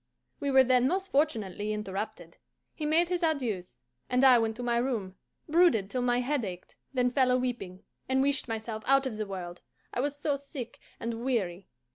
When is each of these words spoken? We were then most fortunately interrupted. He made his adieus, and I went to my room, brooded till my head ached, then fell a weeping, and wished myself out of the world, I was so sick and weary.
We 0.39 0.49
were 0.49 0.63
then 0.63 0.87
most 0.87 1.11
fortunately 1.11 1.71
interrupted. 1.71 2.37
He 2.73 2.87
made 2.87 3.09
his 3.09 3.21
adieus, 3.21 3.77
and 4.09 4.23
I 4.23 4.39
went 4.39 4.55
to 4.55 4.63
my 4.63 4.77
room, 4.77 5.13
brooded 5.47 5.91
till 5.91 6.01
my 6.01 6.21
head 6.21 6.43
ached, 6.43 6.75
then 6.91 7.11
fell 7.11 7.29
a 7.29 7.37
weeping, 7.37 7.83
and 8.09 8.23
wished 8.23 8.47
myself 8.47 8.81
out 8.87 9.05
of 9.05 9.17
the 9.17 9.27
world, 9.27 9.61
I 9.93 9.99
was 9.99 10.17
so 10.17 10.37
sick 10.37 10.79
and 10.99 11.23
weary. 11.23 11.67